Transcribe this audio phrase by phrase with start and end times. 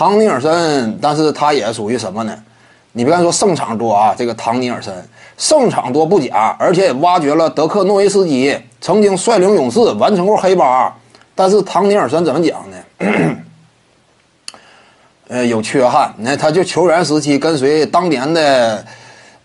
[0.00, 2.34] 唐尼尔森，但是他也属于什么呢？
[2.92, 4.94] 你别看说胜场多啊，这个唐尼尔森
[5.36, 10.90] 胜场多不假，而且也挖掘了德克诺维斯基，曾经率领勇士完成过黑八。
[11.34, 13.36] 但是唐尼尔森怎么讲呢？
[15.28, 16.14] 呃，有缺憾。
[16.16, 18.82] 你看，他就球员时期跟随当年的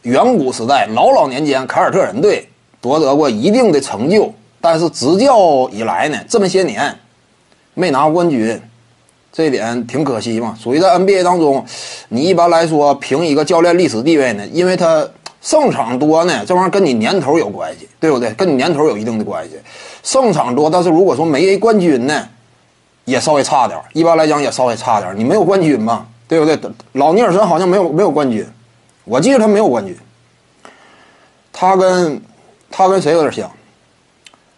[0.03, 2.47] 远古时代老老年间凯尔特人队
[2.79, 6.97] 夺得过一定的成就，但是执教以来呢，这么些年
[7.73, 8.57] 没拿冠军。
[9.35, 11.65] 这一点挺可惜嘛，属于在 NBA 当中，
[12.07, 15.05] 你一般来说评一个教练历史地位呢，因为他
[15.41, 18.31] 胜场多呢，这玩意儿跟你年头有关系，对不对？
[18.35, 19.59] 跟你年头有一定的关系。
[20.03, 22.25] 胜场多，但是如果说没冠军呢，
[23.03, 26.57] 也稍微差点一般来讲也稍微差点你没有冠军嘛，对不对？
[26.93, 28.47] 老尼尔森好像没有没有冠军，
[29.03, 29.93] 我记得他没有冠军。
[31.51, 32.21] 他跟
[32.71, 33.51] 他跟谁有点像？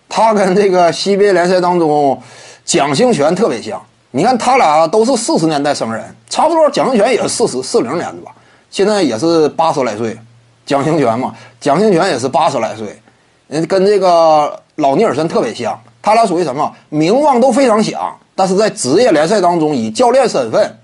[0.08, 2.22] 他跟这个 CBA 联赛当中
[2.64, 3.81] 蒋兴权特别像。
[4.11, 6.70] 你看他俩都是四十年代生人，差不多。
[6.70, 8.31] 蒋兴权也是四十四零年的吧，
[8.70, 10.17] 现在也是八十来岁。
[10.66, 12.99] 蒋兴权嘛，蒋兴权也是八十来岁，
[13.47, 15.80] 人跟这个老尼尔森特别像。
[16.02, 16.73] 他俩属于什么？
[16.89, 20.77] 名望都非常响，但是在职业联赛当中以教练身份，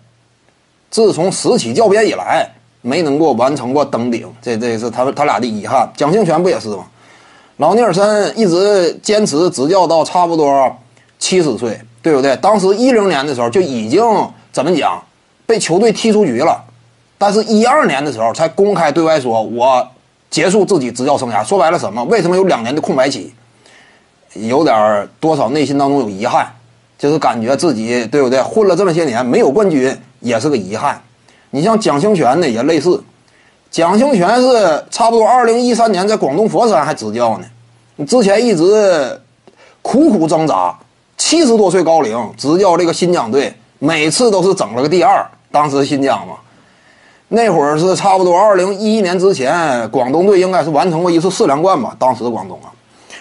[0.89, 2.49] 自从拾起教鞭以来，
[2.81, 4.29] 没能够完成过登顶。
[4.41, 5.89] 这这是他他俩的遗憾。
[5.95, 6.85] 蒋兴权不也是吗？
[7.57, 10.75] 老尼尔森一直坚持执教到差不多
[11.19, 11.79] 七十岁。
[12.03, 12.35] 对不对？
[12.37, 14.03] 当时一零年的时候就已经
[14.51, 15.01] 怎么讲，
[15.47, 16.61] 被球队踢出局了，
[17.17, 19.87] 但是一二年的时候才公开对外说，我
[20.29, 21.41] 结束自己执教生涯。
[21.43, 22.03] 说白了什么？
[22.03, 23.33] 为什么有两年的空白期？
[24.33, 26.45] 有点多少内心当中有遗憾，
[26.97, 28.41] 就是感觉自己对不对？
[28.41, 31.01] 混了这么些年没有冠军也是个遗憾。
[31.51, 33.01] 你像蒋兴权呢也类似，
[33.71, 39.21] 蒋兴权是差不多二零一三年在广东佛山还执教呢，之前一直
[39.81, 40.77] 苦苦挣扎。
[41.25, 45.25] 七十多岁高龄执教这个新疆队，每次都是整了个第二。
[45.53, 46.33] 当时新疆嘛，
[47.29, 51.95] 那会儿是差不多二零一一年之前，广东队应该是完成过一次四连冠吧。
[51.97, 52.67] 当时广东啊，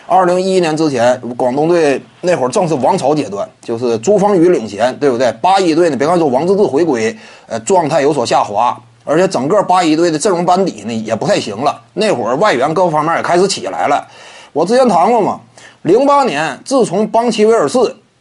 [0.08, 5.30] 二零一一年之前，广东队那会儿正是王朝阶段，就是朱芳雨领衔，对不对？
[5.40, 7.16] 八一队呢，别看说王治郅回归，
[7.46, 11.80] 呃，状态有所下滑，而且整个八一队的阵容班底呢也不太行了。
[11.94, 14.04] 那会儿外援各方面也开始起来了。
[14.52, 15.38] 我之前谈过嘛。
[15.82, 17.78] 零八年，自从邦奇威尔士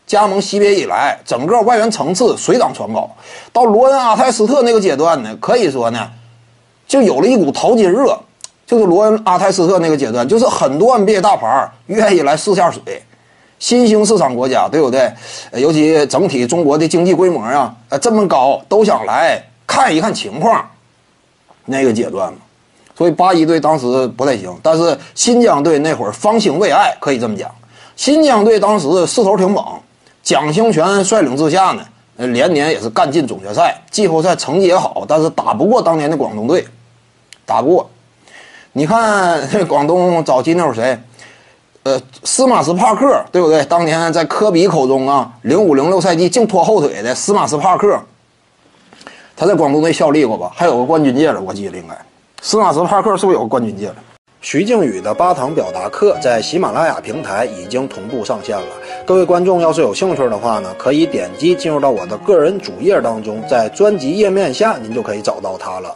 [0.08, 3.10] 加盟西边以来，整个外援层次水涨船高。
[3.54, 6.10] 到罗恩阿泰斯特那个阶段呢，可以说呢，
[6.88, 8.18] 就有了一股淘金热。
[8.66, 12.82] 就是罗恩阿泰斯特那个阶段，就是很多 NBA 大牌愿意来试下水，
[13.60, 15.12] 新兴市场国家，对不对？
[15.52, 20.66] 尤其整体中国的经济规模啊，呃，这么高，都想来看一看情况。
[21.66, 22.40] 那个阶段嘛。
[22.98, 27.50] 所以八一队当时不太行，但是新疆队那会儿方兴未艾，可以这么讲。
[27.96, 29.64] 新疆队当时势头挺猛，
[30.24, 31.84] 蒋兴权率领之下呢，
[32.18, 36.68] 连年也是干进总决赛、季后赛，成绩也好，但是打不过当年的广东队，
[37.46, 37.90] 打不过。
[38.74, 40.98] 你看这 广东早期那会儿谁，
[41.84, 43.64] 呃，斯马斯帕克，对不对？
[43.66, 48.00] 当年在科比口中啊，零五零六赛季净拖后腿的斯马斯帕克，
[49.36, 50.52] 他在广东队效力过吧？
[50.56, 51.96] 还有个冠军戒指，我记得应该。
[52.44, 53.94] 斯马茨帕克是不是有个冠军戒指？
[54.42, 58.68] 徐静宇的八堂表达课在喜马拉雅平台已经同步上线了。
[59.06, 65.96] 各位观众要是有兴趣的话呢，可以点击进入到我的个人主页当中，在专辑页面下您就可以找到它了。